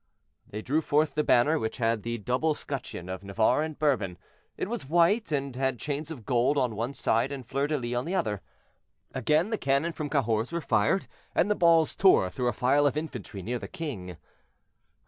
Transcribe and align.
They 0.47 0.63
drew 0.63 0.81
forth 0.81 1.13
the 1.13 1.23
banner, 1.23 1.59
which 1.59 1.77
had 1.77 2.01
the 2.01 2.17
double 2.17 2.55
scutcheon 2.55 3.07
of 3.07 3.23
Navarre 3.23 3.61
and 3.61 3.77
Bourbon; 3.77 4.17
it 4.57 4.67
was 4.67 4.87
white, 4.89 5.31
and 5.31 5.55
had 5.55 5.77
chains 5.77 6.09
of 6.09 6.25
gold 6.25 6.57
on 6.57 6.75
one 6.75 6.95
side, 6.95 7.31
and 7.31 7.45
fleur 7.47 7.67
de 7.67 7.77
lis 7.77 7.93
on 7.95 8.05
the 8.05 8.15
other. 8.15 8.41
Again 9.13 9.51
the 9.51 9.59
cannon 9.59 9.91
from 9.91 10.09
Cahors 10.09 10.51
were 10.51 10.59
fired, 10.59 11.05
and 11.35 11.51
the 11.51 11.55
balls 11.55 11.93
tore 11.93 12.31
through 12.31 12.47
a 12.47 12.51
file 12.51 12.87
of 12.87 12.97
infantry 12.97 13.43
near 13.43 13.59
the 13.59 13.67
king. 13.67 14.17